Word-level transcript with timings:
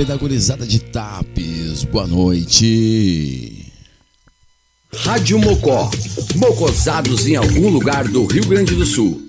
Web 0.00 0.04
da 0.06 0.16
Gurizada 0.16 0.66
de 0.66 0.78
Tapes. 0.78 1.84
Boa 1.84 2.06
noite. 2.06 3.66
Rádio 4.94 5.38
Mocó. 5.38 5.90
Mocosados 6.36 7.26
em 7.26 7.36
algum 7.36 7.68
lugar 7.68 8.08
do 8.08 8.24
Rio 8.24 8.46
Grande 8.46 8.74
do 8.74 8.86
Sul. 8.86 9.20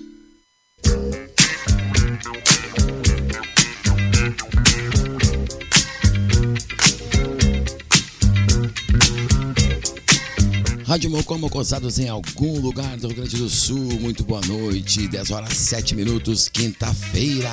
Rádio 10.86 11.10
Mocó, 11.10 11.36
Mocosados 11.36 11.98
em 11.98 12.08
algum 12.08 12.60
lugar 12.60 12.96
do 12.96 13.08
Rio 13.08 13.16
Grande 13.16 13.36
do 13.36 13.50
Sul. 13.50 14.00
Muito 14.00 14.24
boa 14.24 14.40
noite. 14.46 15.06
10 15.06 15.30
horas 15.32 15.52
7 15.54 15.94
minutos, 15.94 16.48
quinta-feira. 16.48 17.50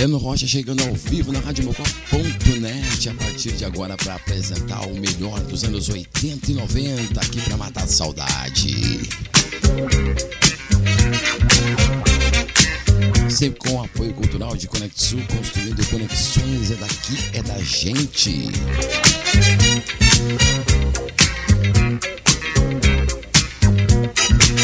Leno 0.00 0.16
Rocha 0.16 0.46
chegando 0.46 0.82
ao 0.82 0.94
vivo 0.94 1.30
na 1.30 1.40
Rádio 1.40 1.62
Mocó.net 1.62 3.06
a 3.06 3.14
partir 3.16 3.52
de 3.52 3.66
agora 3.66 3.98
para 3.98 4.14
apresentar 4.14 4.80
o 4.86 4.94
melhor 4.94 5.38
dos 5.40 5.62
anos 5.62 5.90
80 5.90 6.52
e 6.52 6.54
90 6.54 7.20
aqui 7.20 7.38
para 7.42 7.58
matar 7.58 7.86
saudade. 7.86 9.00
Sempre 13.28 13.58
com 13.58 13.74
o 13.74 13.84
apoio 13.84 14.14
cultural 14.14 14.56
de 14.56 14.68
Conexul, 14.68 15.20
construindo 15.36 15.86
conexões, 15.90 16.70
é 16.70 16.76
daqui, 16.76 17.18
é 17.34 17.42
da 17.42 17.58
gente. 17.58 18.48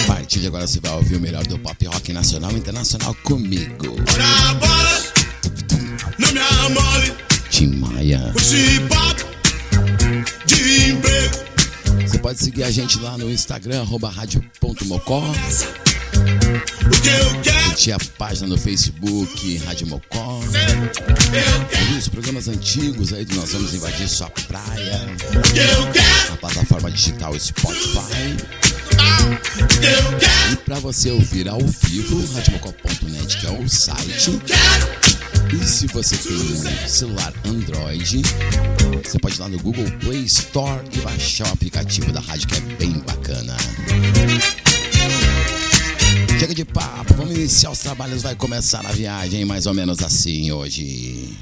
A 0.03 0.07
partir 0.07 0.41
de 0.41 0.47
agora 0.47 0.67
você 0.67 0.81
vai 0.81 0.93
ouvir 0.93 1.17
o 1.17 1.21
melhor 1.21 1.47
do 1.47 1.59
pop 1.59 1.85
rock 1.85 2.11
nacional 2.15 2.53
e 2.53 2.55
internacional 2.55 3.15
comigo. 3.23 3.85
Bora, 3.85 4.55
bora. 4.55 5.16
Tim 7.49 7.77
Maia. 7.77 8.33
Você 12.05 12.19
pode 12.19 12.41
seguir 12.41 12.65
a 12.65 12.71
gente 12.73 12.99
lá 12.99 13.17
no 13.17 13.31
Instagram, 13.31 13.83
arroba 13.83 14.11
rádio.mocó. 14.11 15.23
Curtir 17.69 17.93
a 17.93 17.99
página 18.19 18.49
no 18.49 18.59
Facebook, 18.59 19.59
Rádio 19.59 19.87
Mocó. 19.87 20.41
Ouvir 20.41 21.99
os 21.99 22.09
programas 22.09 22.49
antigos 22.49 23.13
aí 23.13 23.25
do 23.25 23.37
Nós 23.37 23.53
Vamos 23.53 23.73
Invadir 23.73 24.09
Sua 24.09 24.29
Praia. 24.31 25.07
Na 26.31 26.37
plataforma 26.37 26.91
digital 26.91 27.39
Spotify. 27.39 28.37
E 30.53 30.57
para 30.57 30.81
você 30.81 31.11
ouvir 31.13 31.49
ao 31.49 31.61
vivo, 31.61 32.35
radiomocó.net, 32.35 33.37
que 33.39 33.47
é 33.47 33.51
o 33.51 33.69
site. 33.69 34.41
E 35.53 35.65
se 35.65 35.87
você 35.87 36.17
tem 36.17 36.33
um 36.33 36.89
celular 36.89 37.33
Android, 37.45 38.23
você 39.05 39.19
pode 39.19 39.37
ir 39.37 39.41
lá 39.41 39.49
no 39.49 39.59
Google 39.61 39.91
Play 40.01 40.25
Store 40.25 40.83
e 40.93 40.99
baixar 41.01 41.47
o 41.47 41.53
aplicativo 41.53 42.11
da 42.11 42.21
rádio 42.21 42.49
que 42.49 42.57
é 42.57 42.61
bem 42.61 42.93
bacana. 43.01 43.57
Chega 46.39 46.55
de 46.55 46.65
papo, 46.65 47.15
vamos 47.15 47.37
iniciar 47.37 47.71
os 47.71 47.79
trabalhos, 47.79 48.23
vai 48.23 48.35
começar 48.35 48.85
a 48.85 48.93
viagem 48.93 49.45
mais 49.45 49.67
ou 49.67 49.75
menos 49.75 50.03
assim 50.03 50.51
hoje. 50.51 51.37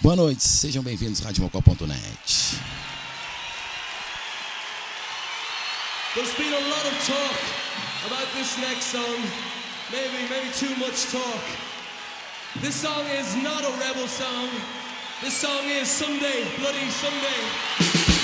Boa 0.00 0.16
noite, 0.16 0.42
sejam 0.42 0.82
bem-vindos 0.82 1.20
à 1.20 1.26
RadioMocó.net. 1.26 2.58
There's 6.14 6.34
been 6.34 6.54
a 6.54 6.60
lot 6.60 6.86
of 6.86 7.06
talk 7.06 7.36
about 8.06 8.26
this 8.34 8.56
next 8.58 8.84
song. 8.84 9.57
Maybe, 9.90 10.28
maybe 10.28 10.50
too 10.52 10.74
much 10.76 11.10
talk. 11.10 11.40
This 12.60 12.74
song 12.74 13.06
is 13.06 13.34
not 13.36 13.62
a 13.64 13.70
rebel 13.80 14.06
song. 14.06 14.50
This 15.22 15.34
song 15.34 15.64
is 15.64 15.88
Someday, 15.88 16.44
Bloody 16.58 16.90
Someday. 16.90 18.17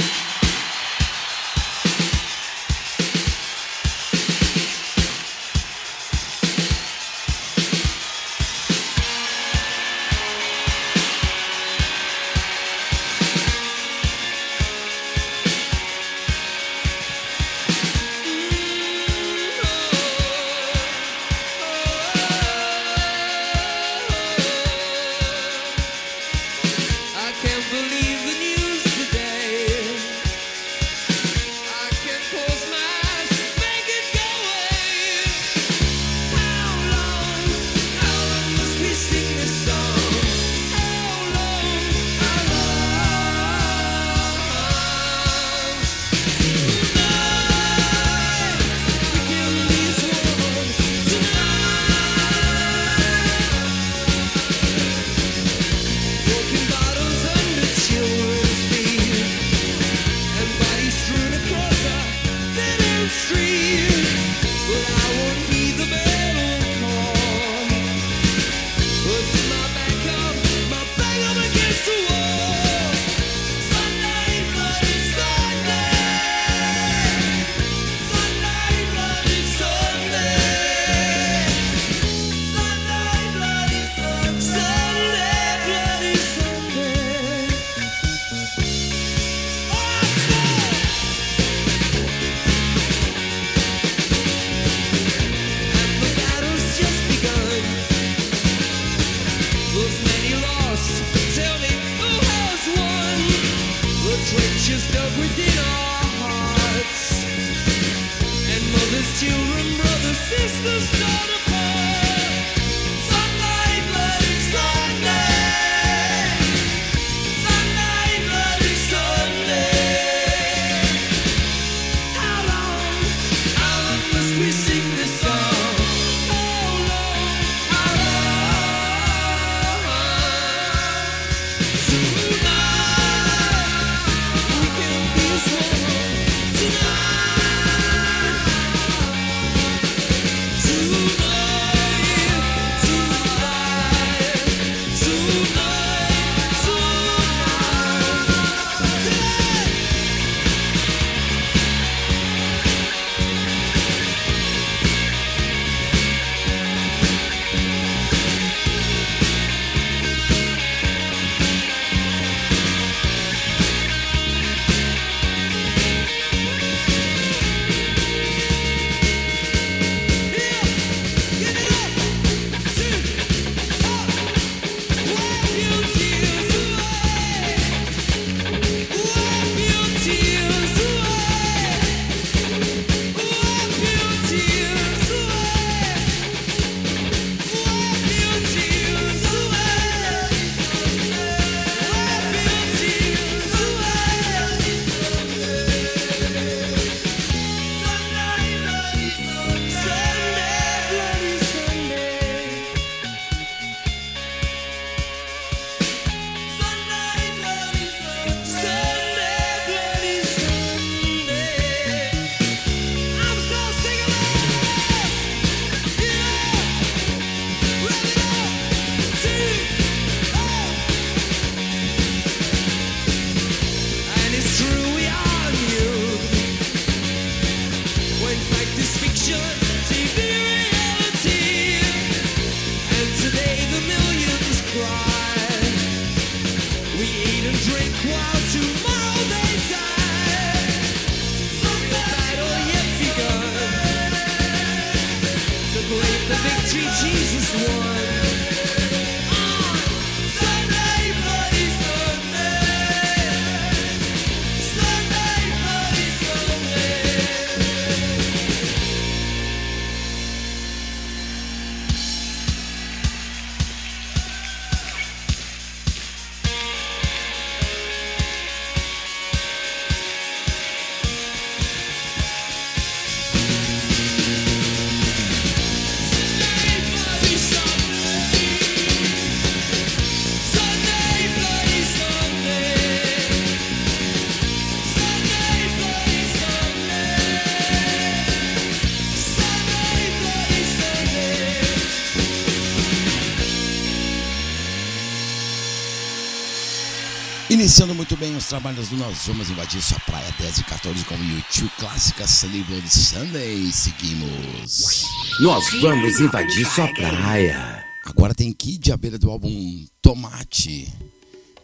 Muito 298.04 298.16
bem 298.18 298.36
os 298.36 298.44
trabalhos 298.44 298.88
do 298.88 298.98
Nós 298.98 299.26
Vamos 299.26 299.48
Invadir 299.48 299.80
Sua 299.80 299.98
Praia 300.00 300.30
10 300.38 300.58
e 300.58 300.64
14 300.64 301.04
com 301.04 301.14
o 301.14 301.24
YouTube 301.24 301.70
Clássica 301.78 302.26
Celebrity 302.26 302.90
Sunday. 302.90 303.72
Seguimos. 303.72 305.06
Nós 305.40 305.64
vamos 305.80 306.20
invadir 306.20 306.66
sua 306.66 306.86
praia. 306.88 307.82
Agora 308.04 308.34
tem 308.34 308.52
Kid 308.52 308.92
Abelha 308.92 309.18
do 309.18 309.30
álbum 309.30 309.86
Tomate, 310.02 310.92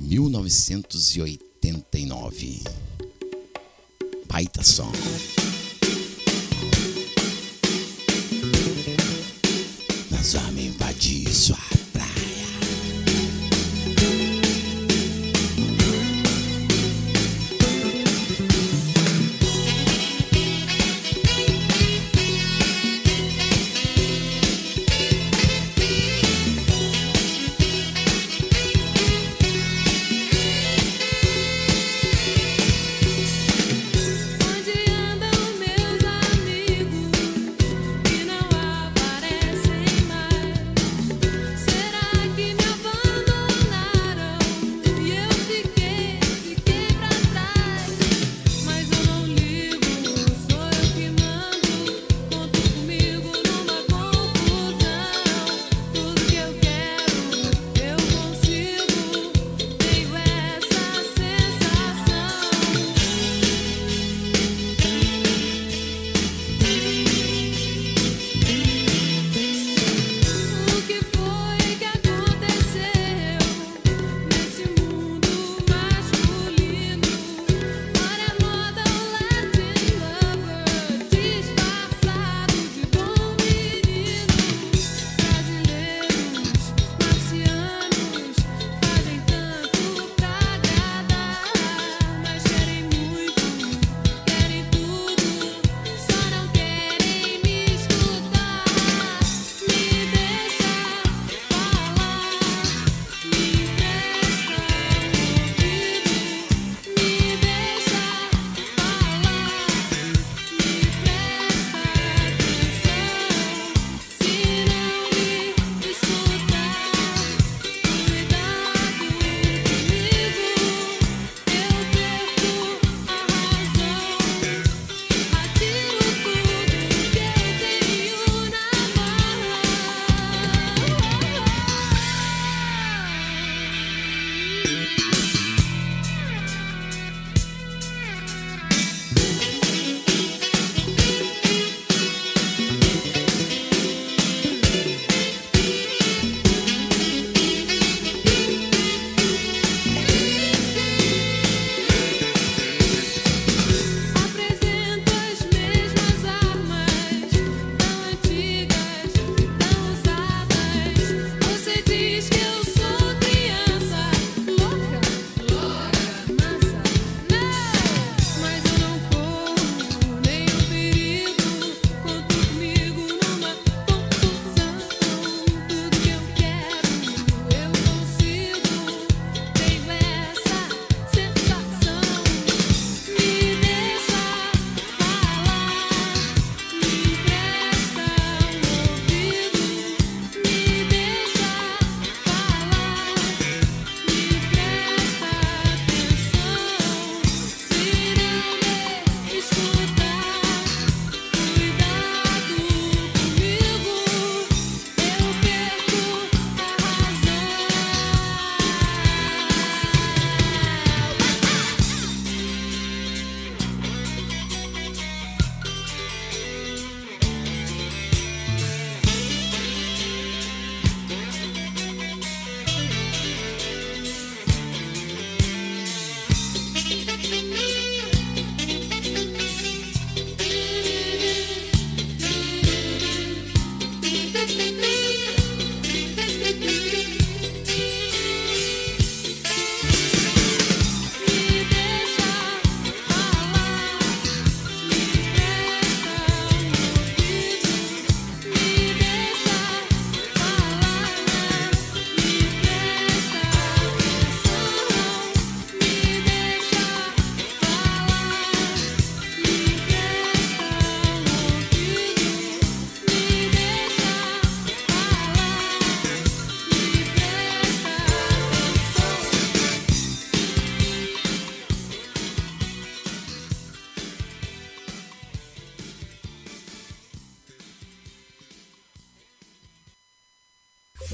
1989. 0.00 2.64
Baita 4.26 4.62
som. 4.62 4.90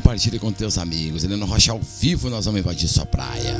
Compartilhe 0.00 0.38
com 0.38 0.50
teus 0.50 0.78
amigos. 0.78 1.24
Helena 1.24 1.44
Rocha 1.44 1.72
ao 1.72 1.78
vivo, 1.78 2.30
nós 2.30 2.46
vamos 2.46 2.60
invadir 2.60 2.88
sua 2.88 3.04
praia. 3.04 3.54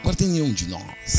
Agora 0.00 0.16
tem 0.16 0.28
nenhum 0.28 0.50
de 0.50 0.66
nós. 0.66 1.15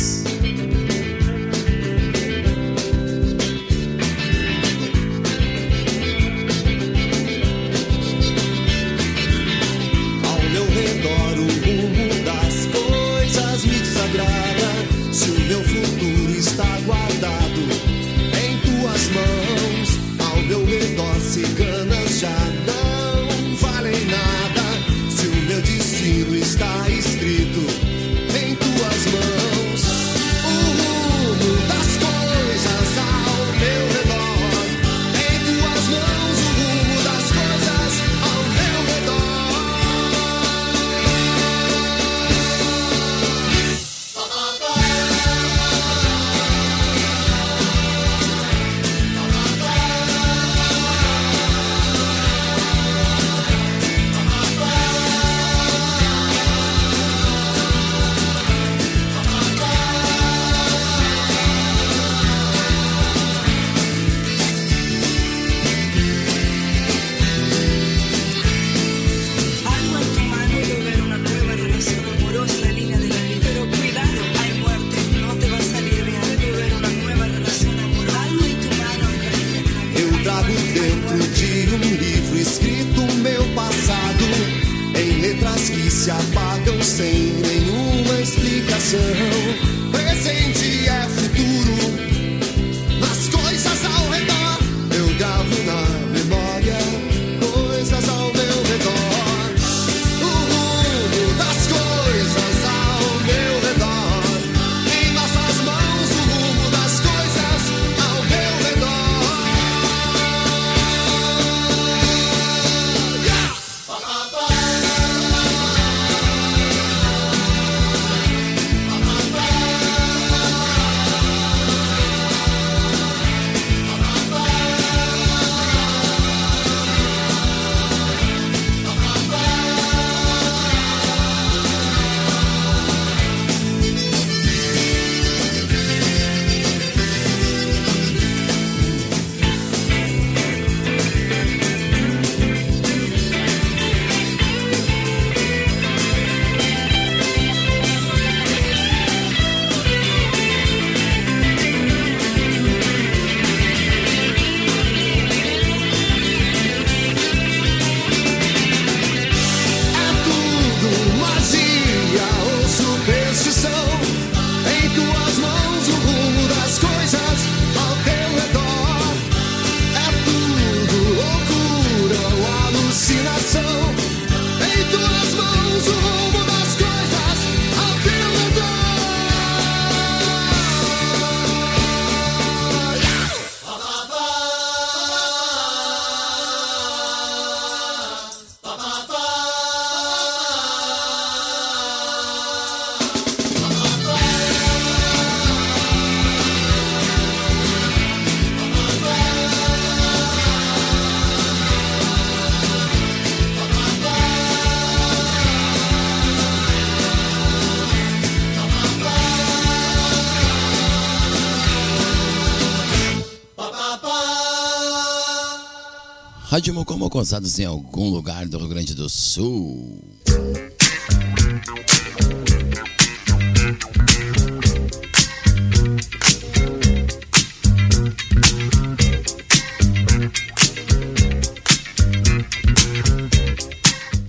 Mocó 216.88 216.97
Mocosados 216.97 217.60
em 217.60 217.65
algum 217.65 218.10
lugar 218.10 218.47
do 218.47 218.58
Rio 218.58 218.69
Grande 218.69 218.95
do 218.95 219.10
Sul. 219.10 220.02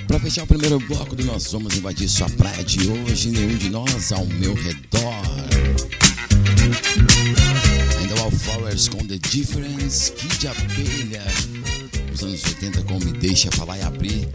Para 0.08 0.18
fechar 0.18 0.42
o 0.42 0.46
primeiro 0.48 0.80
bloco 0.80 1.14
do 1.14 1.24
Nós 1.24 1.52
Vamos 1.52 1.76
Invadir 1.76 2.08
Sua 2.08 2.28
Praia 2.30 2.64
de 2.64 2.88
hoje, 2.88 3.30
nenhum 3.30 3.56
de 3.56 3.70
nós 3.70 4.10
ao 4.10 4.26
meu 4.26 4.54
redor. 4.54 5.14
Ainda 8.00 8.26
o 8.26 8.30
Flowers 8.32 8.88
com 8.88 8.98
The 9.06 9.18
Difference, 9.30 10.10
Kid 10.10 10.48
Abelha 10.48 11.22
anos 12.38 12.44
80 12.44 12.82
com 12.82 12.98
Me 13.00 13.12
Deixa 13.12 13.50
Falar 13.52 13.78
e 13.78 13.82
Abrir. 13.82 14.28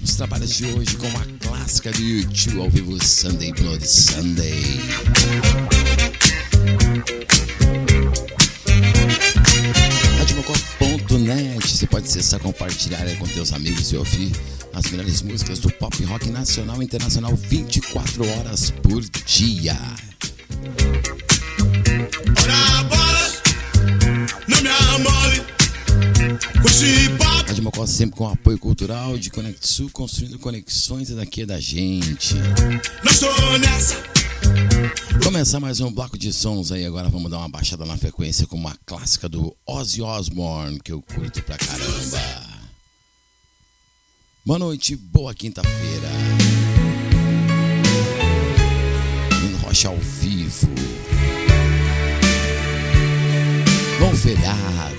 Os 0.00 0.14
trabalhos 0.14 0.54
de 0.54 0.66
hoje 0.66 0.96
com 0.96 1.06
a 1.06 1.24
clássica 1.40 1.90
do 1.90 2.00
YouTube 2.00 2.60
ao 2.60 2.70
vivo 2.70 3.04
Sunday 3.04 3.52
Blood 3.52 3.86
Sunday. 3.86 4.80
Radimocó.net 10.18 11.68
Você 11.68 11.86
pode 11.86 12.06
acessar, 12.06 12.40
compartilhar 12.40 13.04
com 13.18 13.26
teus 13.26 13.52
amigos 13.52 13.92
e 13.92 13.96
ouvir 13.96 14.32
as 14.72 14.90
melhores 14.90 15.22
músicas 15.22 15.58
do 15.58 15.70
pop 15.72 16.02
rock 16.04 16.30
nacional 16.30 16.80
e 16.80 16.84
internacional 16.84 17.34
24 17.34 18.28
horas 18.38 18.70
por 18.70 19.02
dia. 19.26 19.76
Não 24.46 24.62
me 24.62 24.68
amole. 24.68 25.38
Mocó 27.68 27.86
sempre 27.86 28.16
com 28.16 28.26
apoio 28.26 28.58
cultural 28.58 29.18
de 29.18 29.28
Conexu, 29.28 29.90
construindo 29.90 30.38
conexões 30.38 31.10
daqui 31.10 31.44
da 31.44 31.60
gente. 31.60 32.34
Começar 35.22 35.60
mais 35.60 35.78
um 35.78 35.92
bloco 35.92 36.16
de 36.16 36.32
sons 36.32 36.72
aí, 36.72 36.86
agora 36.86 37.10
vamos 37.10 37.30
dar 37.30 37.36
uma 37.36 37.48
baixada 37.50 37.84
na 37.84 37.98
frequência 37.98 38.46
com 38.46 38.56
uma 38.56 38.74
clássica 38.86 39.28
do 39.28 39.54
Ozzy 39.66 40.00
Osbourne, 40.00 40.80
que 40.80 40.92
eu 40.92 41.02
curto 41.02 41.42
pra 41.42 41.58
caramba. 41.58 42.22
Boa 44.46 44.58
noite, 44.58 44.96
boa 44.96 45.34
quinta-feira. 45.34 46.08
Rocha 49.62 49.88
ao 49.88 49.98
vivo. 49.98 50.66
Bom 54.00 54.16
feriado. 54.16 54.97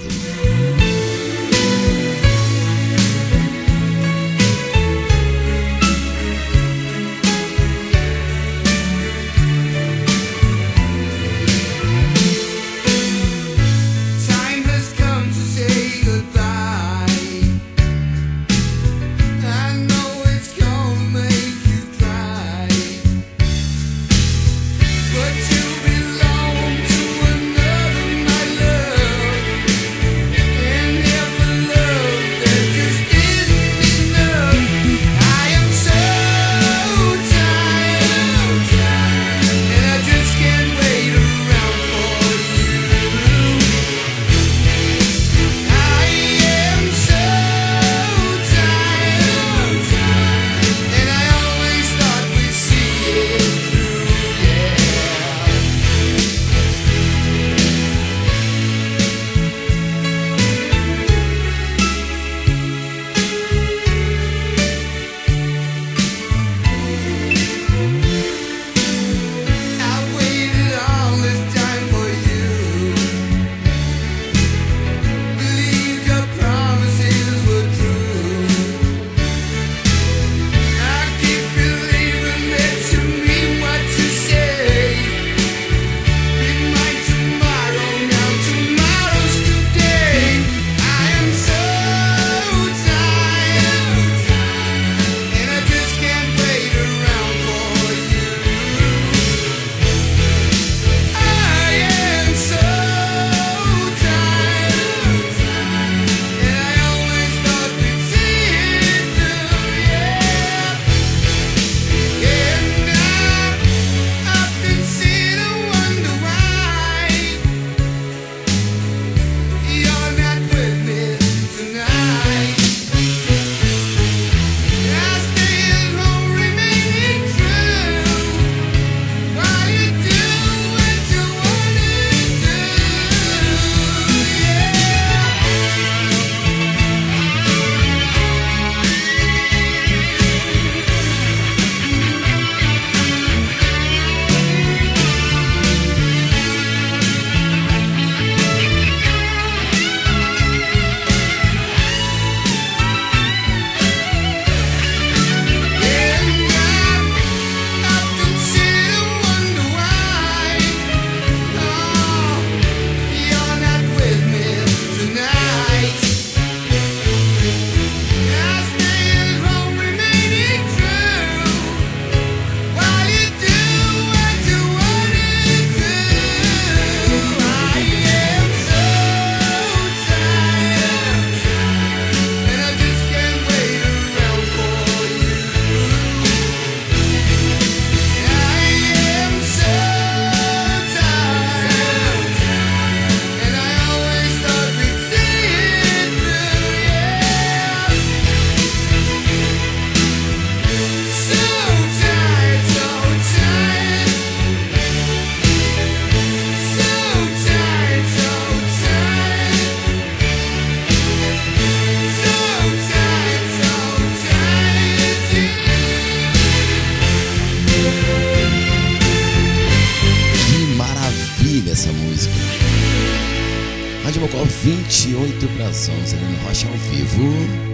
vivo? 226.90 227.70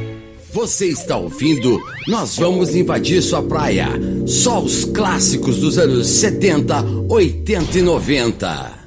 Você 0.54 0.88
está 0.88 1.18
ouvindo? 1.18 1.82
Nós 2.08 2.38
vamos 2.38 2.76
invadir 2.76 3.22
sua 3.22 3.44
praia. 3.44 3.90
Só 4.26 4.62
os 4.62 4.86
clássicos 4.86 5.58
dos 5.58 5.78
anos 5.78 6.08
70, 6.08 6.82
80 7.10 7.78
e 7.78 7.82
90. 7.82 8.86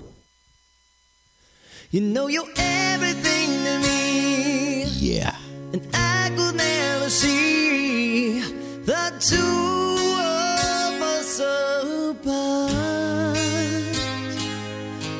You 1.90 2.02
know 2.02 2.28
you're 2.30 2.50
everything 2.56 3.48
to 3.64 3.78
me. 3.80 4.84
Yeah. 4.98 5.34
And 5.72 5.82
I 5.94 6.30
could 6.36 6.56
never 6.56 7.10
see 7.10 8.42
the 8.84 9.12
two 9.20 9.36
of 10.20 11.02
us 11.02 11.40
apart. 12.10 13.38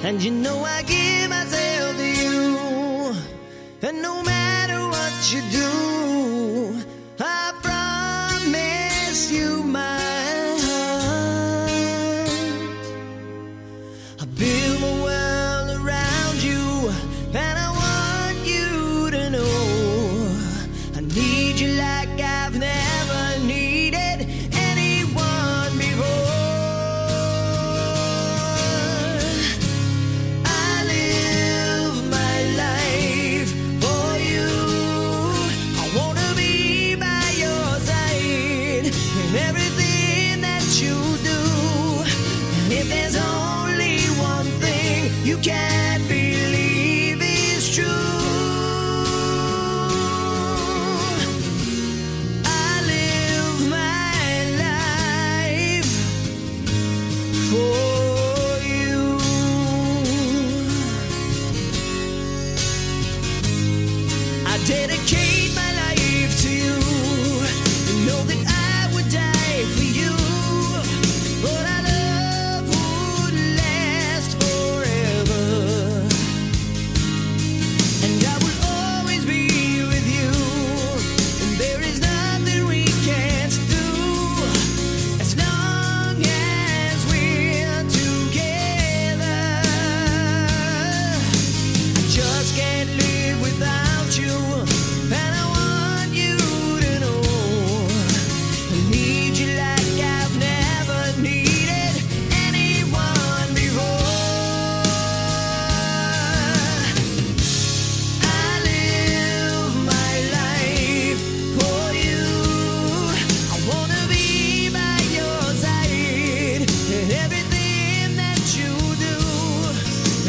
And 0.04 0.22
you 0.22 0.30
know 0.30 0.64
I 0.64 0.82
give 0.82 1.28
myself 1.28 1.96
to 1.96 2.04
you. 2.04 3.16
And 3.82 4.02
no 4.02 4.22
matter 4.22 4.37
what 5.18 5.32
you 5.32 5.42
do. 5.50 5.97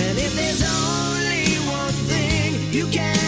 And 0.01 0.17
if 0.17 0.33
there's 0.33 0.63
only 0.63 1.55
one 1.69 1.93
thing 2.07 2.55
you 2.71 2.87
can 2.87 3.18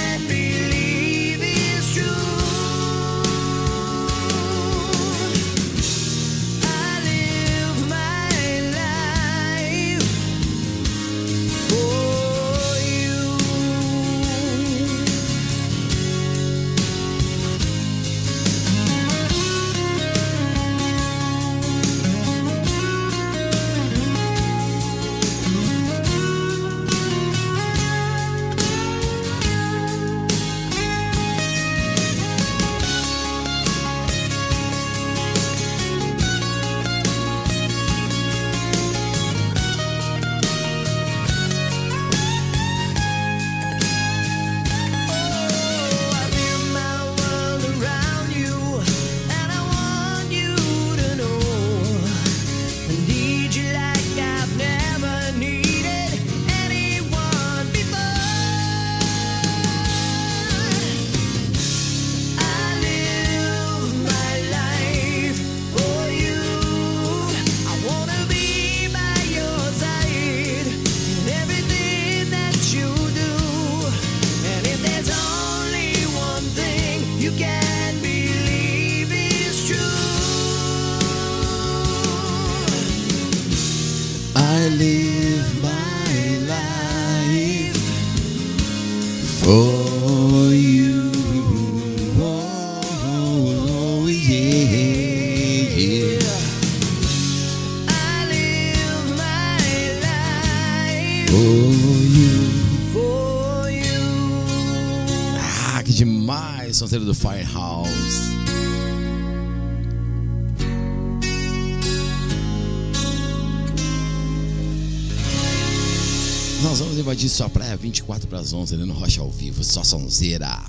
de 117.21 117.29
sua 117.29 117.47
praia 117.47 117.77
24 117.77 118.27
para 118.27 118.39
as 118.39 118.51
11, 118.51 118.77
no 118.77 118.93
Rocha 118.93 119.21
ao 119.21 119.29
vivo, 119.29 119.63
só 119.63 119.83
sonzeira. 119.83 120.59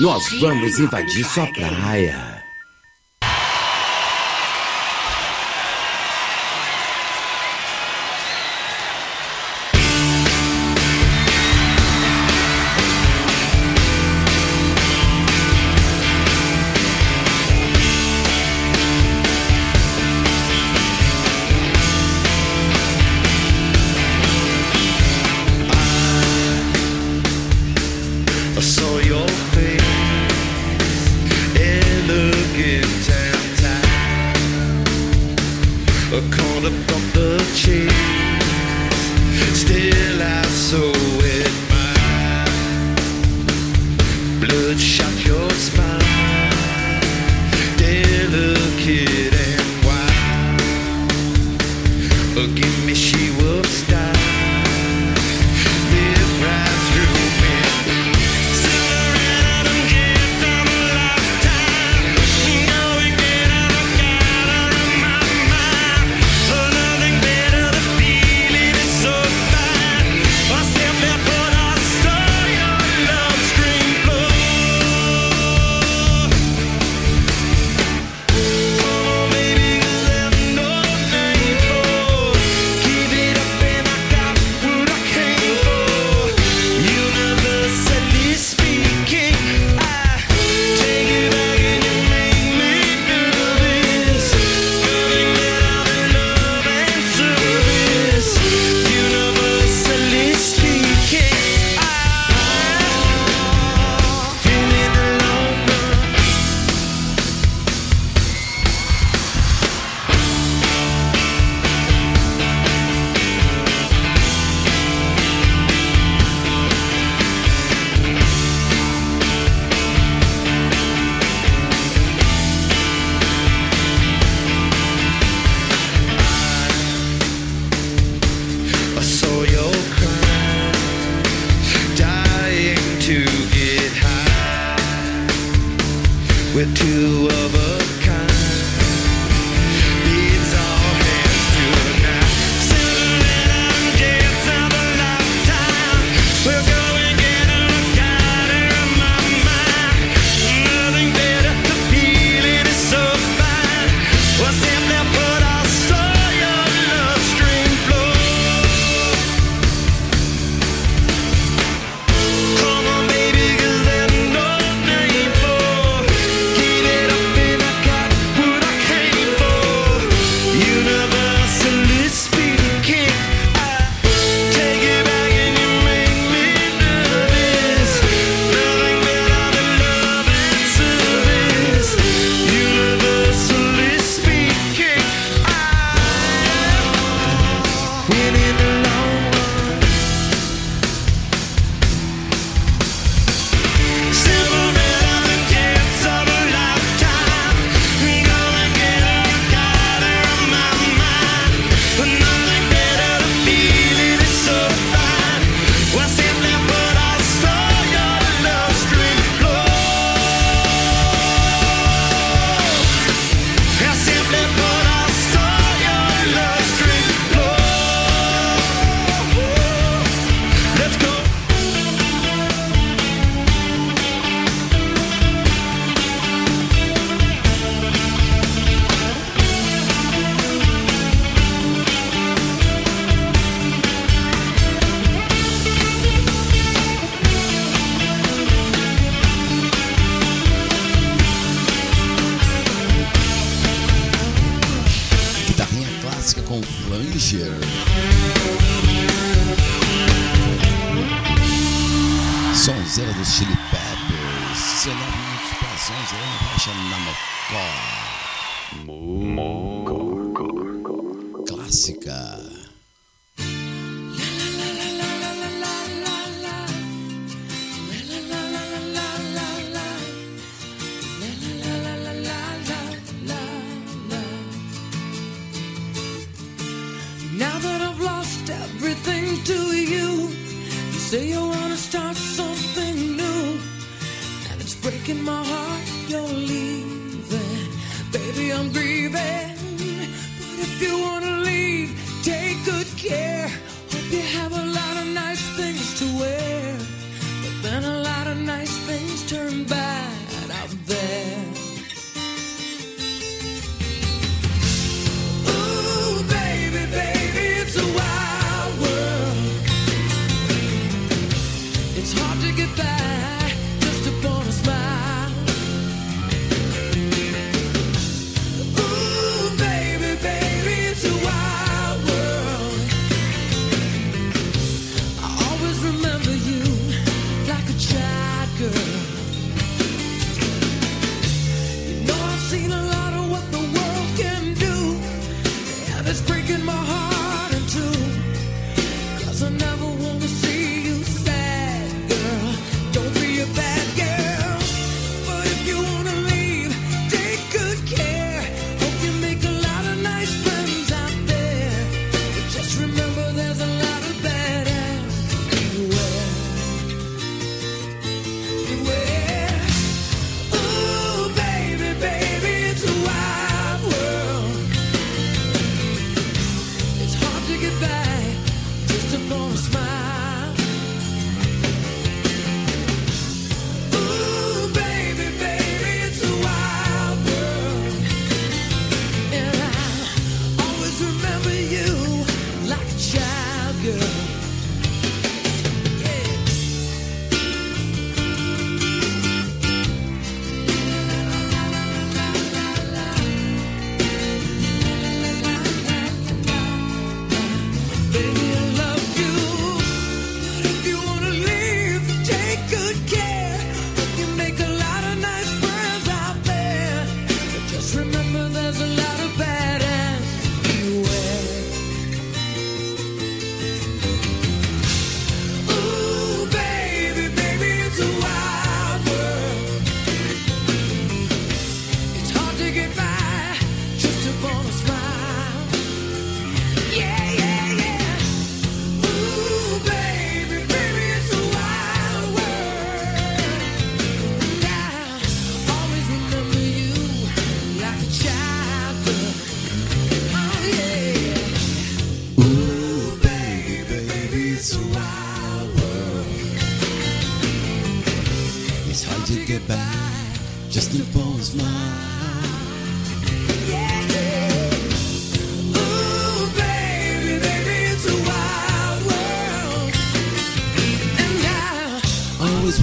Nós 0.00 0.24
vamos 0.40 0.76
invadir 0.80 1.24
sua 1.24 1.46
praia. 1.52 2.35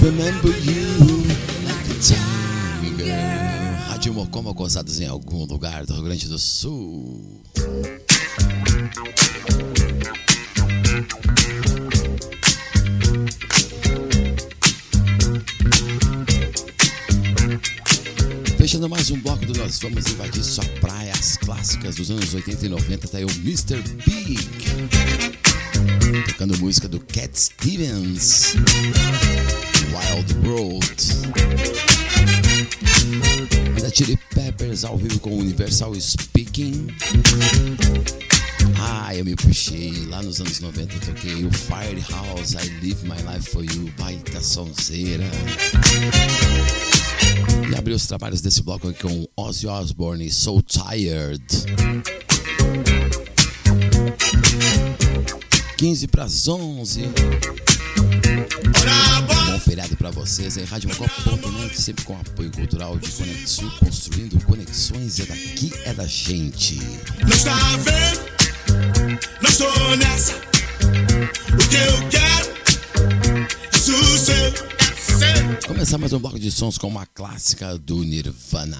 Remember 0.03 0.49
you 0.49 1.23
like 1.63 1.89
a. 1.89 2.43
Rádio 3.87 4.13
Mocoma 4.13 4.51
gozadas 4.51 4.99
em 4.99 5.07
algum 5.07 5.45
lugar 5.45 5.85
do 5.85 5.93
Rio 5.93 6.03
Grande 6.03 6.27
do 6.27 6.37
Sul. 6.37 7.41
Fechando 18.57 18.89
mais 18.89 19.09
um 19.09 19.19
bloco 19.21 19.45
do 19.45 19.57
Nós 19.57 19.79
Vamos 19.79 20.05
Invadir 20.07 20.43
Sua 20.43 20.65
Praia, 20.81 21.13
as 21.13 21.37
clássicas 21.37 21.95
dos 21.95 22.11
anos 22.11 22.33
80 22.33 22.65
e 22.65 22.69
90, 22.69 23.07
tá 23.07 23.17
aí 23.19 23.23
o 23.23 23.31
Mr. 23.31 23.81
Big. 24.05 25.32
Tocando 26.33 26.57
música 26.57 26.87
do 26.87 26.99
Cat 26.99 27.39
Stevens. 27.39 28.55
Wild 29.93 30.47
World. 30.47 30.95
Da 33.79 33.89
Chili 33.91 34.17
Peppers 34.33 34.83
ao 34.83 34.97
vivo 34.97 35.19
com 35.19 35.37
Universal 35.37 35.93
Speaking. 35.93 36.87
Ah, 38.81 39.15
eu 39.15 39.23
me 39.23 39.35
puxei 39.35 40.07
lá 40.07 40.23
nos 40.23 40.41
anos 40.41 40.59
90, 40.59 40.95
eu 40.95 40.99
toquei 41.01 41.45
o 41.45 41.51
Firehouse, 41.51 42.57
I 42.57 42.83
Live 42.83 43.07
My 43.07 43.31
Life 43.31 43.51
For 43.51 43.63
You, 43.63 43.93
baita 43.99 44.41
sonzeira. 44.41 45.29
E 47.71 47.75
abri 47.75 47.93
os 47.93 48.07
trabalhos 48.07 48.41
desse 48.41 48.63
bloco 48.63 48.89
aqui 48.89 49.03
com 49.03 49.27
Ozzy 49.37 49.67
Osbourne, 49.67 50.31
So 50.31 50.63
Tired. 50.63 51.43
15 55.77 56.07
para 56.07 56.23
as 56.23 56.47
11. 56.47 57.01
Bom 59.47 59.59
feriado 59.59 59.95
para 59.97 60.11
vocês 60.11 60.57
aí, 60.57 60.65
RádioMocó.net, 60.65 61.81
sempre 61.81 62.05
com 62.05 62.17
apoio 62.17 62.51
cultural 62.51 62.97
de 62.97 63.09
Conexul, 63.11 63.71
construindo 63.79 64.43
conexões, 64.45 65.19
é 65.19 65.25
daqui, 65.25 65.71
é 65.85 65.93
da 65.93 66.05
gente. 66.05 66.79
Não 67.21 67.29
está 67.29 67.55
vendo? 67.77 68.33
Não 69.41 69.49
estou 69.49 69.97
nessa. 69.97 70.35
O 71.53 71.67
que 71.69 71.75
eu 71.75 72.09
quero 72.09 72.53
é 73.71 73.77
sossego. 73.77 74.73
Começar 75.67 75.97
mais 75.97 76.13
um 76.13 76.19
bloco 76.19 76.39
de 76.39 76.51
sons 76.51 76.77
com 76.77 76.87
uma 76.87 77.05
clássica 77.05 77.77
do 77.77 78.03
Nirvana. 78.03 78.79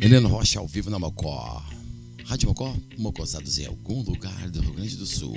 Helena 0.00 0.28
Rocha 0.28 0.58
ao 0.58 0.66
vivo 0.66 0.90
na 0.90 0.98
Mocó. 0.98 1.62
Rádio 2.26 2.48
Mocó, 2.48 2.74
mocosados 2.96 3.58
em 3.58 3.66
algum 3.66 4.02
lugar 4.02 4.50
do 4.50 4.60
Rio 4.60 4.72
Grande 4.72 4.96
do 4.96 5.06
Sul. 5.06 5.36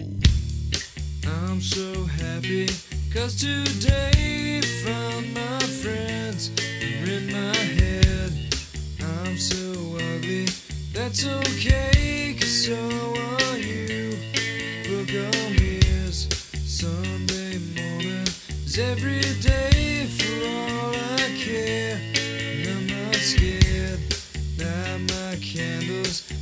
I'm 1.26 1.62
so 1.62 2.06
happy 2.06 2.68
cause 3.14 3.36
today 3.36 4.62
found 4.84 5.34
my 5.34 5.60
friends 5.82 6.52
are 6.82 7.10
in 7.10 7.28
my 7.32 7.56
head. 7.56 8.32
I'm 9.02 9.38
so 9.38 9.98
ugly, 10.16 10.46
that's 10.94 11.26
okay 11.26 12.36
cause 12.40 12.66
so 12.66 12.74
are 12.74 13.58
you. 13.58 14.12
Book 14.88 15.10
on 15.36 15.56
is 15.62 16.30
Sunday 16.66 17.60
morning 17.76 18.26
is 18.66 18.80
every 18.80 19.22
day 19.42 20.08
for 20.08 20.48
all 20.48 20.96
I 20.96 21.36
care. 21.38 22.07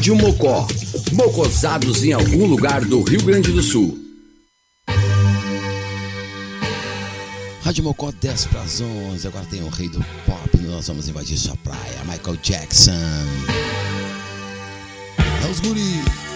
Rádio 0.00 0.16
Mocó. 0.16 0.66
Mocosados 1.12 2.02
em 2.04 2.14
algum 2.14 2.46
lugar 2.46 2.82
do 2.86 3.02
Rio 3.02 3.22
Grande 3.22 3.52
do 3.52 3.60
Sul. 3.60 3.98
Rádio 7.62 7.84
Mocó 7.84 8.10
10 8.10 8.46
para 8.46 8.62
as 8.62 8.80
11. 8.80 9.26
Agora 9.28 9.44
tem 9.44 9.62
o 9.62 9.68
rei 9.68 9.90
do 9.90 10.02
pop. 10.24 10.56
Nós 10.62 10.86
vamos 10.86 11.06
invadir 11.06 11.36
sua 11.36 11.54
praia. 11.56 12.02
Michael 12.06 12.38
Jackson. 12.42 12.92
É 15.44 15.50
os 15.50 15.60
guris. 15.60 16.29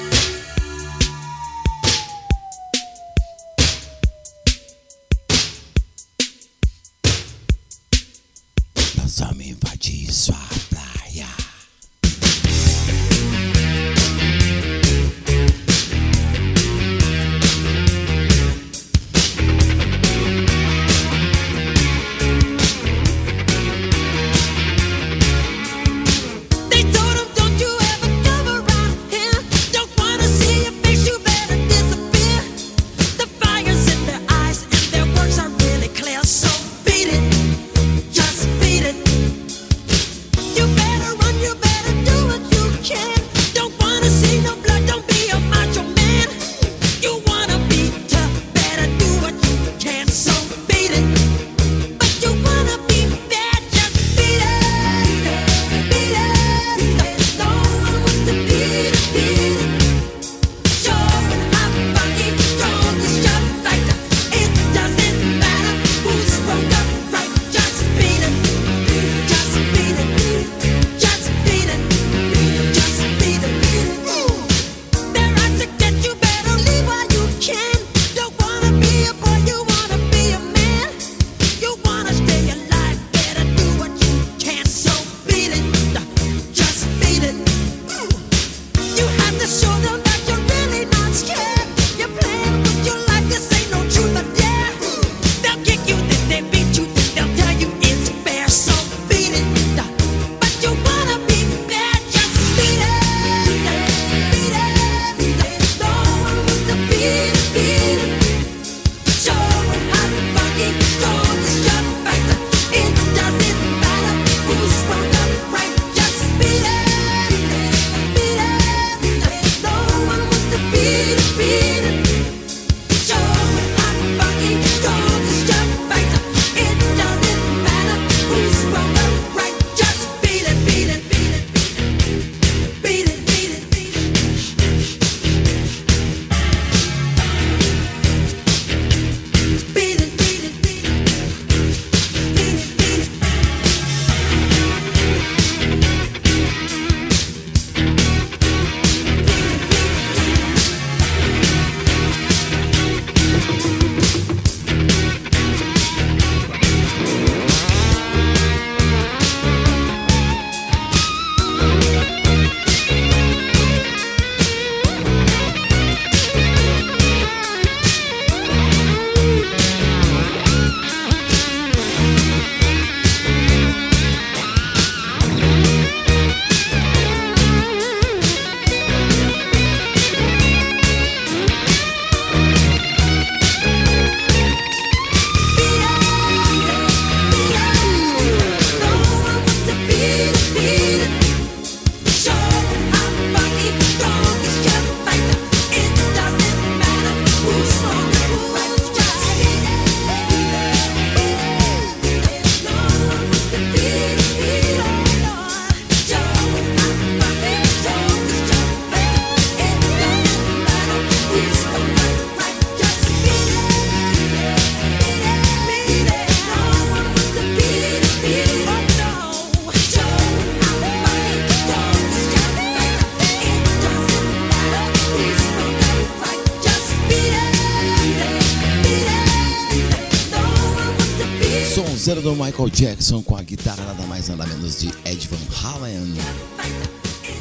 parceiro 232.05 232.21
do 232.21 232.33
Michael 232.33 232.69
Jackson 232.69 233.23
com 233.23 233.35
a 233.35 233.41
guitarra 233.41 233.83
nada 233.83 234.07
mais 234.07 234.29
nada 234.29 234.45
menos 234.47 234.79
de 234.79 234.89
Ed 235.07 235.27
Van 235.27 235.39
Halen. 235.67 236.15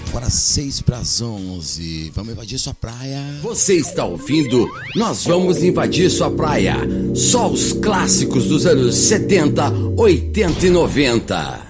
Agora 0.07 0.29
6 0.29 0.81
para 0.83 0.99
as 0.99 1.21
11. 1.21 2.13
Vamos 2.15 2.31
invadir 2.31 2.57
sua 2.57 2.73
praia. 2.73 3.19
Você 3.41 3.73
está 3.73 4.05
ouvindo? 4.05 4.65
Nós 4.95 5.25
vamos 5.25 5.61
invadir 5.61 6.09
sua 6.09 6.31
praia. 6.31 6.77
Só 7.13 7.51
os 7.51 7.73
clássicos 7.73 8.45
dos 8.45 8.65
anos 8.65 8.95
70, 8.95 9.69
80 9.97 10.65
e 10.65 10.69
90. 10.69 11.67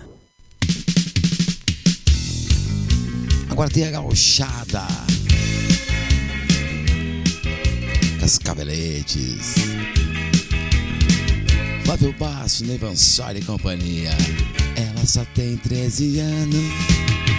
Agora 3.49 3.71
tem 3.71 3.85
a 3.85 3.91
gauchada. 3.91 4.85
Cascaveletes. 8.19 9.55
Fábio 11.85 12.13
Basso, 12.17 12.65
Neivan 12.65 12.95
Soli 12.95 13.39
e 13.39 13.43
companhia. 13.43 14.11
Ela 14.75 15.05
só 15.05 15.25
tem 15.35 15.57
13 15.57 16.19
anos. 16.19 17.32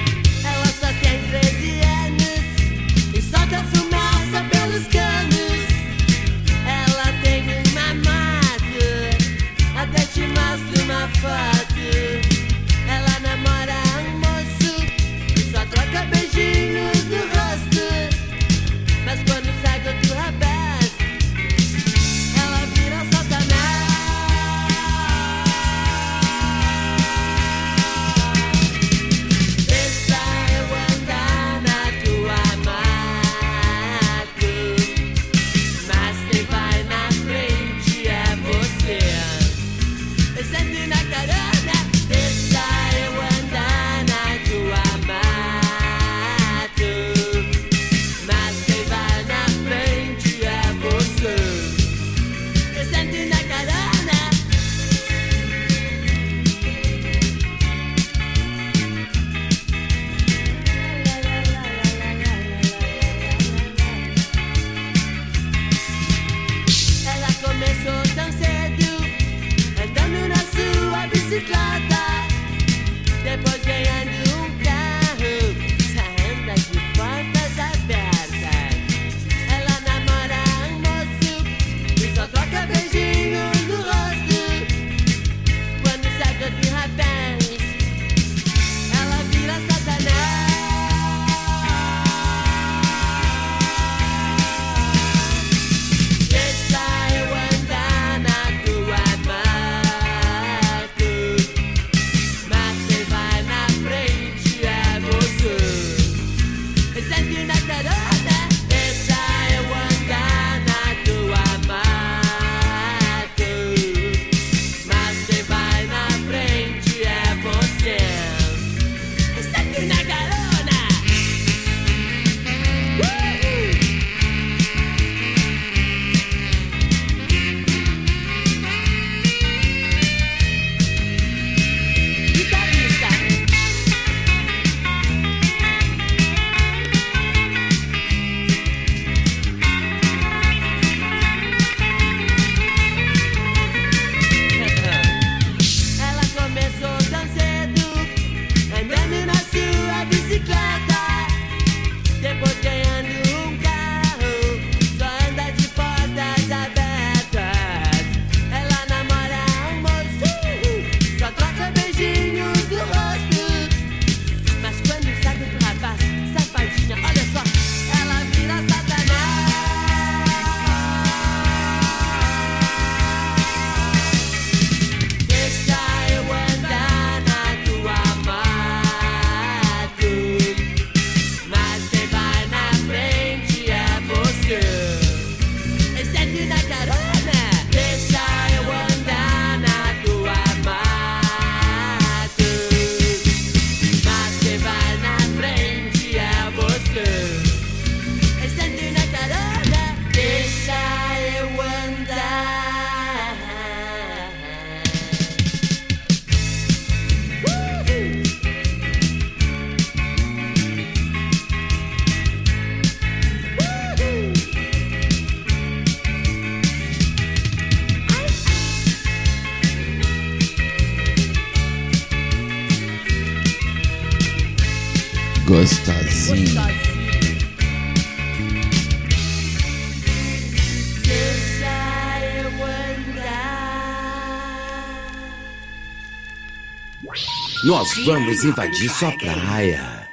Nós 237.84 238.06
vamos 238.06 238.42
invadir 238.42 238.88
sua 238.88 239.12
praia. 239.12 240.08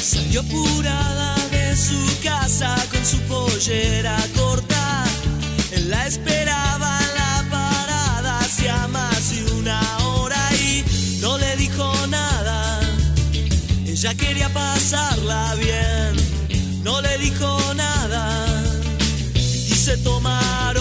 Salió 0.00 0.40
apurada 0.40 1.34
de 1.50 1.74
su 1.74 1.98
casa 2.22 2.76
con 2.92 3.04
su 3.04 3.18
pollera 3.22 4.16
corta. 4.36 5.04
Él 5.72 5.90
la 5.90 6.06
esperaba 6.06 6.96
en 7.00 7.14
la 7.16 7.44
parada 7.50 8.38
hacía 8.38 8.86
más 8.86 9.34
una 9.58 9.80
hora 10.06 10.38
y 10.54 10.84
no 11.20 11.36
le 11.38 11.56
dijo 11.56 11.92
nada. 12.06 12.78
Ella 13.84 14.14
quería 14.14 14.48
pasarla 14.50 15.56
bien, 15.56 16.84
no 16.84 17.00
le 17.00 17.18
dijo 17.18 17.74
nada. 17.74 18.46
Y 19.34 19.74
se 19.74 19.96
tomaron 19.96 20.79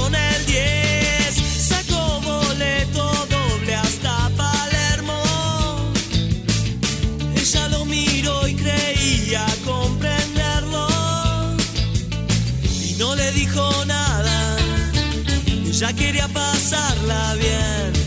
quería 15.94 16.28
pasarla 16.28 17.36
bien. 17.36 17.99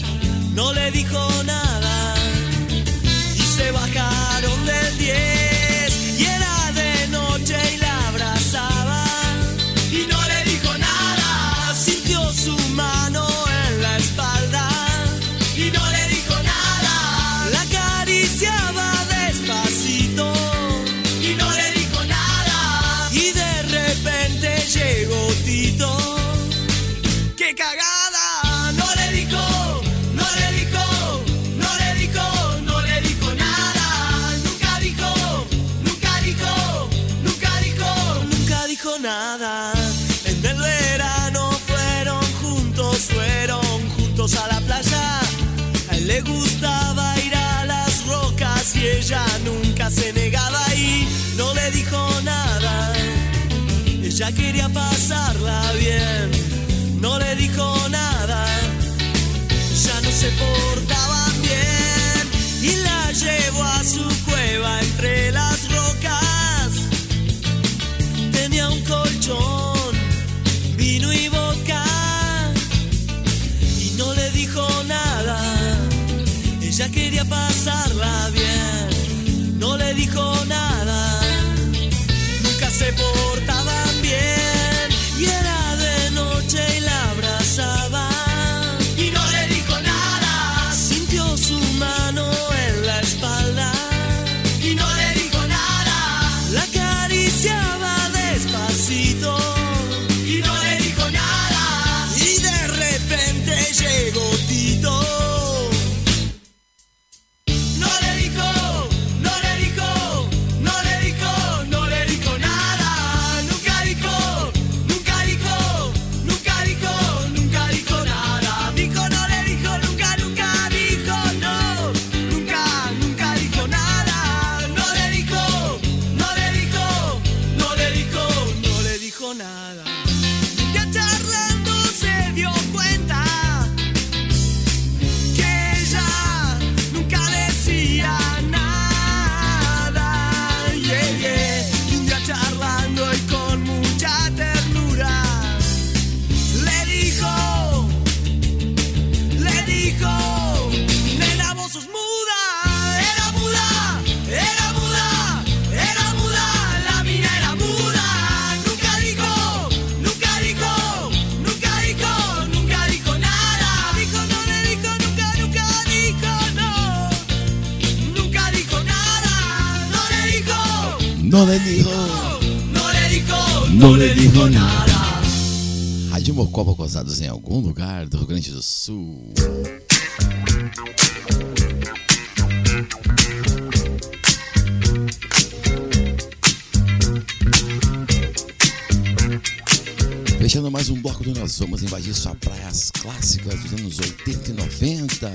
Nós 191.53 191.59
Vamos 191.59 191.82
Invadir 191.82 192.14
Sua 192.14 192.34
Praias 192.34 192.90
Clássicas 192.92 193.61
dos 193.61 193.72
anos 193.74 193.98
80 193.98 194.50
e 194.50 194.55
90. 194.55 195.30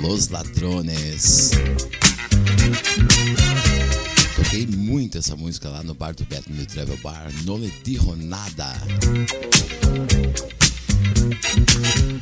Los 0.00 0.28
Ladrones. 0.28 1.50
Toquei 4.36 4.68
muito 4.68 5.18
essa 5.18 5.34
música 5.34 5.68
lá 5.68 5.82
no 5.82 5.94
bar 5.94 6.14
do 6.14 6.24
Beto 6.26 6.52
no 6.52 6.64
Travel 6.64 6.96
Bar, 6.98 7.28
No 7.44 7.56
Le 7.56 7.72
Dijo 7.82 8.14
Nada. 8.14 8.80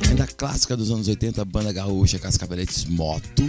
Ainda 0.09 0.25
clássica 0.25 0.75
dos 0.75 0.89
anos 0.89 1.07
80, 1.07 1.45
banda 1.45 1.71
gaúcha 1.71 2.17
Cascabeletes 2.17 2.85
Moto. 2.85 3.43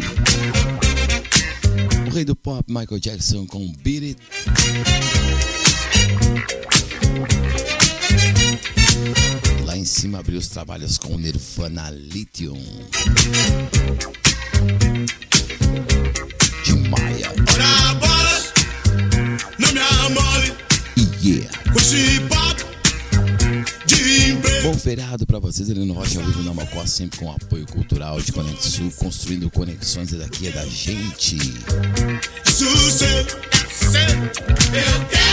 O 2.06 2.10
rei 2.10 2.26
do 2.26 2.36
pop, 2.36 2.62
Michael 2.68 3.00
Jackson 3.00 3.46
com 3.46 3.72
Beat 3.82 4.02
It. 4.02 5.53
Em 9.84 9.86
cima 9.86 10.18
abriu 10.18 10.38
os 10.38 10.48
trabalhos 10.48 10.96
com 10.96 11.18
Nirvana 11.18 11.90
Lithium. 11.90 12.58
De 16.64 16.74
Maia. 16.88 17.30
Ora 17.52 17.94
bola, 17.96 18.42
não 19.58 19.72
me 19.74 19.80
amole 19.80 20.54
yeah. 21.22 21.50
com 21.70 21.78
esse 21.78 22.18
papo 22.20 22.64
de 23.84 24.30
emprego. 24.30 24.68
Bom 24.68 24.78
feriado 24.78 25.26
pra 25.26 25.38
vocês, 25.38 25.68
Heleno 25.68 25.92
Rocha 25.92 26.18
ao 26.18 26.24
vivo 26.24 26.42
na 26.44 26.54
Mocó, 26.54 26.86
sempre 26.86 27.18
com 27.18 27.30
apoio 27.30 27.66
cultural 27.66 28.18
de 28.22 28.32
Conexul, 28.32 28.90
construindo 28.92 29.50
conexões 29.50 30.12
e 30.12 30.16
daqui 30.16 30.48
é 30.48 30.50
da 30.50 30.64
gente. 30.64 31.36
Sucesso, 32.46 33.36
eu 33.92 35.06
quero. 35.10 35.23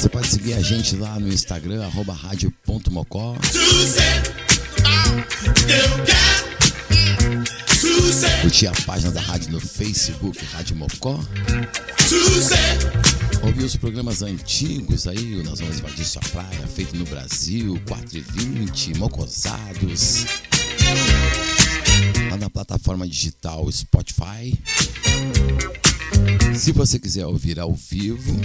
Você 0.00 0.08
pode 0.08 0.28
seguir 0.28 0.54
a 0.54 0.62
gente 0.62 0.96
lá 0.96 1.20
no 1.20 1.28
Instagram, 1.28 1.84
arroba 1.84 2.14
rádio.mocó. 2.14 3.36
Curtir 8.40 8.66
a 8.68 8.72
página 8.86 9.10
da 9.12 9.20
rádio 9.20 9.52
no 9.52 9.60
Facebook, 9.60 10.42
Rádio 10.46 10.76
Mocó. 10.76 11.20
Ouvir 13.42 13.62
os 13.62 13.76
programas 13.76 14.22
antigos 14.22 15.06
aí, 15.06 15.38
o 15.38 15.44
Nós 15.44 15.60
Vamos 15.60 15.76
Invadir 15.76 16.06
Sua 16.06 16.22
Praia, 16.32 16.66
feito 16.74 16.96
no 16.96 17.04
Brasil, 17.04 17.78
4 17.86 18.16
e 18.16 18.20
20, 18.22 18.96
Mocosados. 18.96 20.24
Lá 22.30 22.38
na 22.38 22.48
plataforma 22.48 23.06
digital 23.06 23.70
Spotify. 23.70 24.58
Se 26.56 26.72
você 26.72 26.98
quiser 26.98 27.26
ouvir 27.26 27.60
ao 27.60 27.74
vivo, 27.74 28.40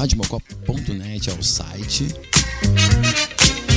radiomocó.net 0.00 1.28
é 1.28 1.34
o 1.34 1.42
site. 1.42 2.06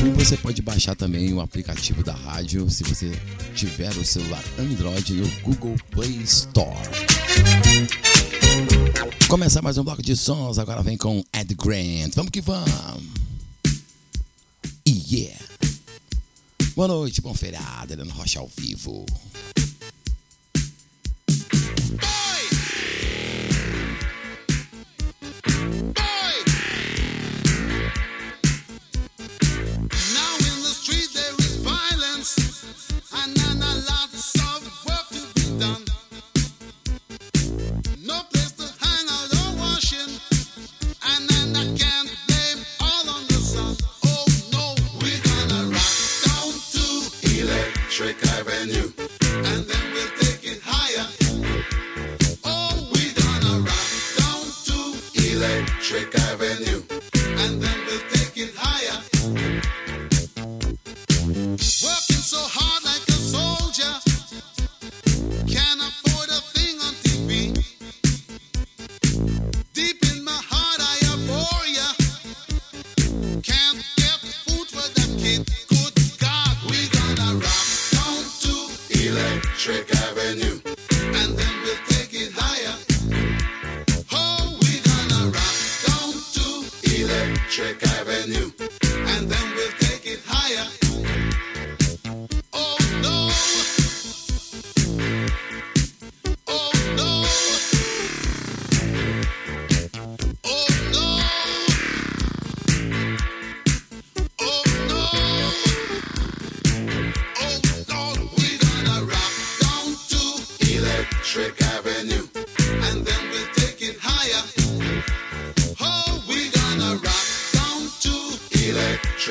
E 0.05 0.09
você 0.11 0.38
pode 0.38 0.61
baixar 0.61 0.95
também 0.95 1.34
o 1.34 1.41
aplicativo 1.41 2.01
da 2.01 2.13
rádio 2.13 2.69
se 2.69 2.82
você 2.86 3.11
tiver 3.53 3.89
o 3.97 4.05
celular 4.05 4.41
Android 4.57 5.15
no 5.15 5.28
Google 5.41 5.76
Play 5.91 6.21
Store. 6.21 6.78
Começar 9.28 9.61
mais 9.61 9.78
um 9.78 9.84
bloco 9.84 10.01
de 10.01 10.15
sons, 10.15 10.59
agora 10.59 10.82
vem 10.82 10.95
com 10.97 11.21
Ed 11.34 11.53
Grant. 11.55 12.15
Vamos 12.15 12.32
que 12.32 12.39
vamos! 12.39 13.03
E 14.86 15.03
yeah! 15.13 15.45
Boa 16.74 16.88
noite, 16.88 17.19
bom 17.19 17.34
feriado, 17.34 17.91
Helena 17.91 18.13
Rocha 18.13 18.39
ao 18.39 18.49
vivo. 18.57 19.05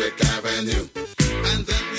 Electric 0.03 0.29
Avenue, 0.31 0.89
and 1.29 1.65
then 1.65 1.92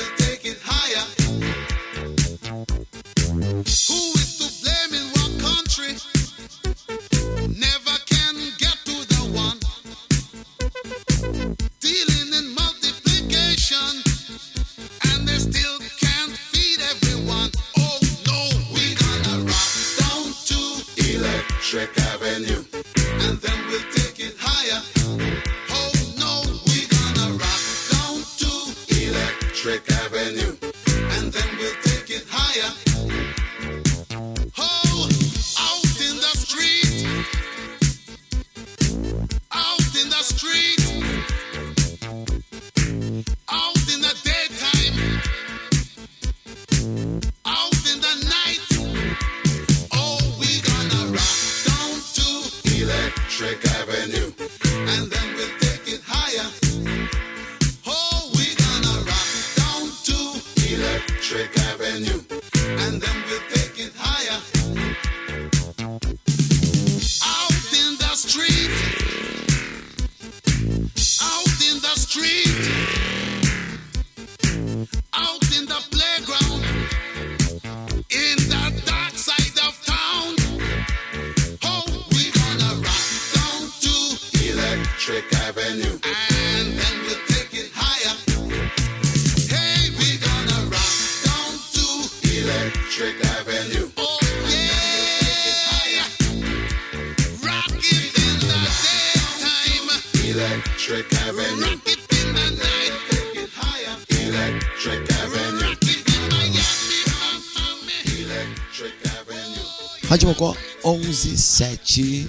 117. 111.23 112.27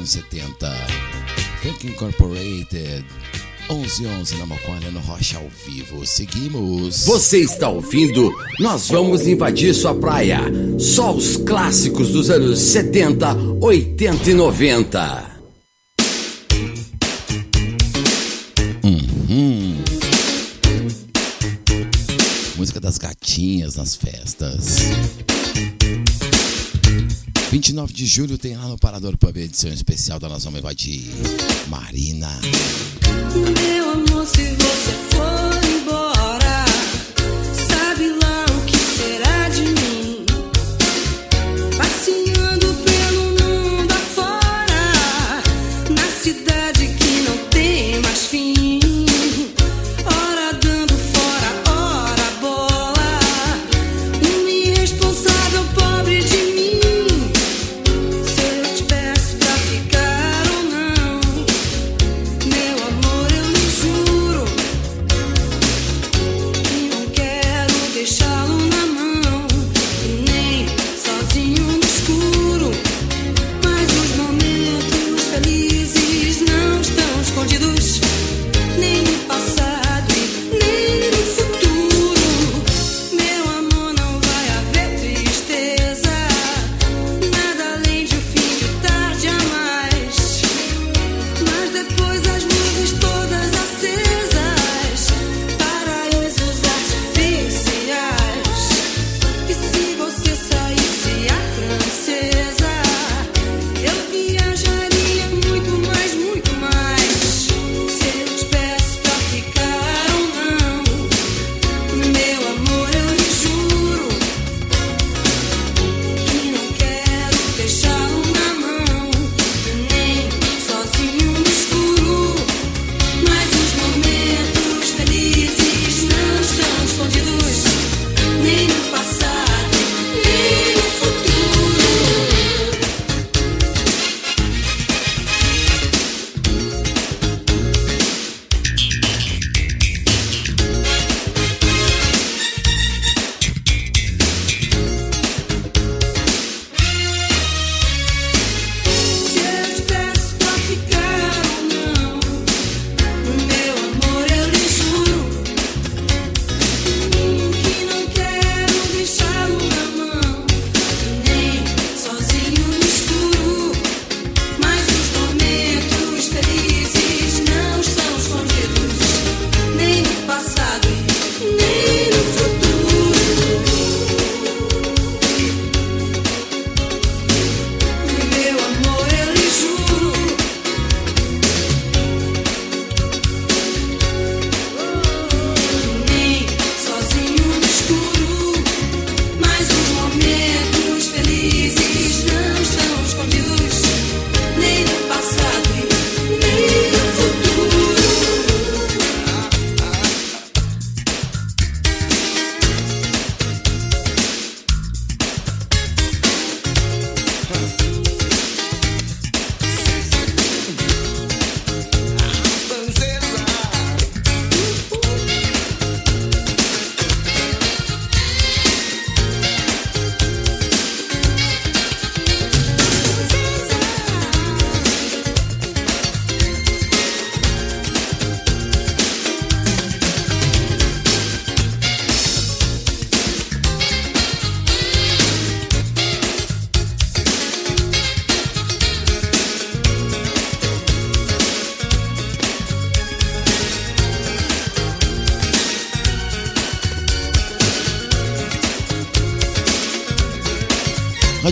anos 0.00 0.10
70. 0.10 0.72
Funk 1.62 1.86
Incorporated. 1.86 3.04
11 3.68 4.06
11 4.06 4.36
na 4.36 4.46
Maqualha, 4.46 4.90
no 4.90 4.98
Rocha 5.00 5.38
ao 5.38 5.48
vivo. 5.66 6.04
Seguimos. 6.06 7.04
Você 7.04 7.38
está 7.38 7.68
ouvindo? 7.68 8.32
Nós 8.58 8.88
vamos 8.88 9.26
invadir 9.26 9.74
sua 9.74 9.94
praia. 9.94 10.40
Só 10.78 11.14
os 11.14 11.36
clássicos 11.36 12.08
dos 12.08 12.30
anos 12.30 12.58
70, 12.58 13.36
80 13.60 14.30
e 14.30 14.34
90. 14.34 15.30
Uhum. 18.82 19.76
Música 22.56 22.80
das 22.80 22.98
gatinhas 22.98 23.76
nas 23.76 23.94
festas. 23.94 24.78
29 27.50 27.92
de 27.92 28.06
julho 28.06 28.38
tem 28.38 28.56
lá 28.56 28.68
no 28.68 28.78
Parador 28.78 29.16
Pub 29.16 29.36
edição 29.36 29.72
especial 29.72 30.20
da 30.20 30.28
Nós 30.28 30.44
Vamos 30.44 30.60
Invadir. 30.60 31.10
Marina. 31.66 32.28
Meu 33.34 33.90
amor, 33.90 34.24
se 34.24 34.54
você 34.54 34.92
for. 35.10 35.39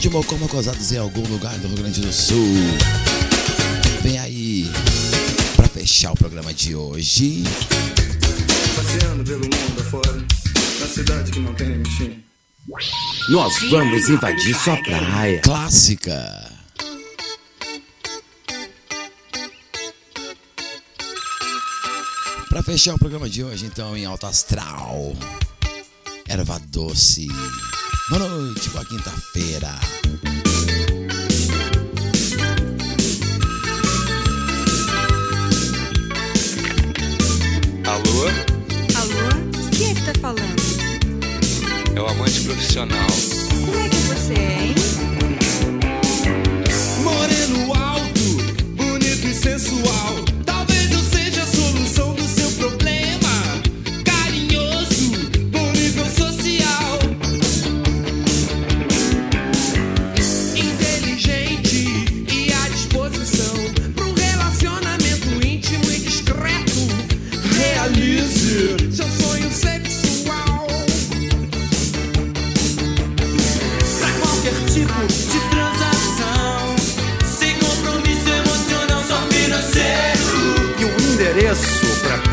de 0.01 0.11
Mocó, 0.11 0.37
Mocosados 0.37 0.93
em 0.93 0.99
algum 0.99 1.27
lugar 1.27 1.59
do 1.59 1.67
Rio 1.67 1.79
Grande 1.79 2.01
do 2.01 2.13
Sul. 2.13 2.55
Vem 4.01 4.17
aí 4.19 4.71
para 5.57 5.67
fechar 5.67 6.13
o 6.13 6.17
programa 6.17 6.55
de 6.55 6.77
hoje. 6.77 7.43
Passeando 8.77 9.25
pelo 9.25 9.41
mundo 9.41 9.81
afora, 9.81 10.25
na 10.81 10.87
cidade 10.87 11.33
que 11.33 11.41
não 11.41 11.53
tem 11.55 11.69
limite. 11.69 12.25
Nós 13.31 13.55
vamos 13.71 14.09
invadir 14.09 14.55
sua 14.55 14.77
praia. 14.77 15.41
Clássica. 15.41 16.53
Para 22.49 22.63
fechar 22.63 22.95
o 22.95 22.99
programa 22.99 23.29
de 23.29 23.43
hoje, 23.43 23.67
então, 23.67 23.97
em 23.97 24.05
alto 24.05 24.27
astral. 24.27 25.17
Erva 26.29 26.61
doce. 26.69 27.27
Boa 28.11 28.21
noite, 28.27 28.71
boa 28.71 28.83
quinta-feira. 28.87 29.69
Alô? 37.85 38.25
Alô? 38.97 39.29
Quem 39.77 39.91
é 39.91 39.95
que 39.95 40.03
tá 40.03 40.13
falando? 40.23 40.57
É 41.95 42.01
o 42.01 42.07
amante 42.07 42.41
profissional. 42.41 43.07
Como 43.67 43.79
é 43.79 43.89
que 43.91 43.97
você 43.97 44.33
é, 44.33 44.67
hein? 44.69 44.75
Moreno 47.03 47.75
alto, 47.75 48.75
bonito 48.75 49.27
e 49.27 49.35
sensual. 49.35 50.38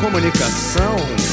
Comunicação. 0.06 1.25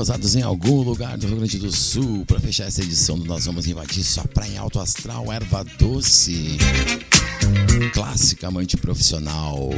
Mocosados 0.00 0.34
em 0.34 0.40
algum 0.40 0.80
lugar 0.80 1.18
do 1.18 1.26
Rio 1.26 1.36
Grande 1.36 1.58
do 1.58 1.70
Sul. 1.70 2.24
Para 2.24 2.40
fechar 2.40 2.64
essa 2.64 2.80
edição 2.80 3.18
do 3.18 3.26
Nós 3.26 3.44
Vamos 3.44 3.66
Invadir 3.66 4.02
só 4.02 4.22
praia 4.22 4.58
alto 4.58 4.80
astral, 4.80 5.30
erva 5.30 5.62
doce. 5.78 6.56
Clássica 7.92 8.48
amante 8.48 8.78
profissional. 8.78 9.68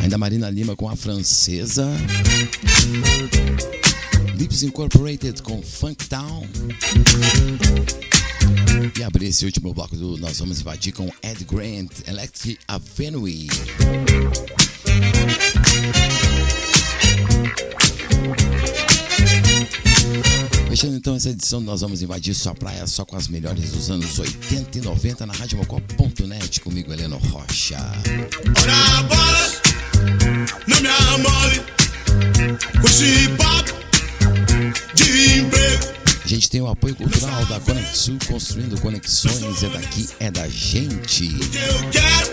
Ainda 0.00 0.16
Marina 0.16 0.48
Lima 0.48 0.76
com 0.76 0.88
a 0.88 0.94
francesa. 0.94 1.90
Lips 4.36 4.62
Incorporated 4.62 5.42
com 5.42 5.60
Funk 5.60 6.06
Town. 6.06 6.46
E 8.96 9.02
abrir 9.02 9.26
esse 9.26 9.44
último 9.44 9.74
bloco 9.74 9.96
do 9.96 10.16
Nós 10.18 10.38
Vamos 10.38 10.60
Invadir 10.60 10.92
com 10.92 11.10
Ed 11.20 11.44
Grant, 11.44 11.90
Electric 12.06 12.60
Avenue. 12.68 13.48
Edição, 21.44 21.60
nós 21.60 21.82
vamos 21.82 22.00
invadir 22.00 22.34
sua 22.34 22.54
praia 22.54 22.86
só 22.86 23.04
com 23.04 23.16
as 23.16 23.28
melhores 23.28 23.70
dos 23.70 23.90
anos 23.90 24.18
80 24.18 24.78
e 24.78 24.80
90 24.80 25.26
na 25.26 25.34
RadioMocó.net. 25.34 26.60
Comigo, 26.62 26.90
Heleno 26.90 27.18
Rocha. 27.18 27.76
Ora 28.62 29.02
bola, 29.02 29.52
não 30.66 30.80
me 30.80 30.88
com 32.80 32.88
esse 32.88 33.28
papo 33.36 33.74
de 34.94 35.38
emprego. 35.38 35.84
A 36.24 36.28
gente 36.28 36.48
tem 36.48 36.62
o 36.62 36.66
apoio 36.66 36.94
cultural 36.94 37.44
da 37.44 37.60
Conexul, 37.60 38.18
construindo 38.26 38.80
conexões. 38.80 39.62
É 39.62 39.68
daqui, 39.68 40.08
é 40.20 40.30
da 40.30 40.48
gente. 40.48 41.28
que 41.28 41.58
eu 41.58 41.90
quero 41.90 42.32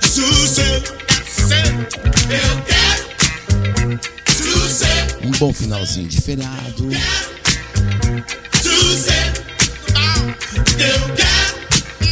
é 0.00 0.06
sossego. 0.06 0.86
Eu 2.30 2.62
quero 2.62 4.00
sossego, 4.32 5.26
Um 5.26 5.30
bom 5.32 5.52
finalzinho 5.52 6.08
de 6.08 6.22
feriado. 6.22 6.88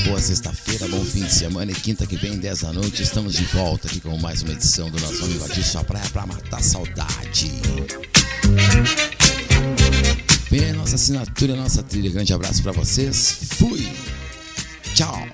Boa 0.04 0.20
sexta-feira, 0.20 0.88
bom 0.88 1.04
fim 1.04 1.24
de 1.24 1.32
semana. 1.32 1.70
E 1.70 1.74
quinta 1.74 2.06
que 2.06 2.16
vem, 2.16 2.38
10 2.38 2.60
da 2.62 2.72
noite, 2.72 3.02
estamos 3.02 3.34
de 3.34 3.44
volta 3.44 3.88
aqui 3.88 4.00
com 4.00 4.16
mais 4.18 4.42
uma 4.42 4.52
edição 4.52 4.90
do 4.90 5.00
Nós 5.00 5.18
Vamos 5.18 5.36
Invadir 5.36 5.64
Sua 5.64 5.84
Praia 5.84 6.04
pra 6.12 6.26
matar 6.26 6.58
a 6.58 6.62
saudade. 6.62 7.52
Bem, 10.50 10.70
a 10.70 10.74
nossa 10.74 10.96
assinatura, 10.96 11.52
a 11.52 11.56
nossa 11.56 11.82
trilha. 11.82 12.10
Grande 12.10 12.32
abraço 12.32 12.62
pra 12.62 12.72
vocês. 12.72 13.38
Fui. 13.52 13.88
Tchau. 14.94 15.26